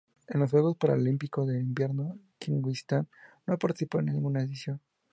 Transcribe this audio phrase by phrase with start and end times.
[0.29, 3.07] En los Juegos Paralímpicos de Invierno Kirguistán
[3.45, 4.81] no ha participado en ninguna edición.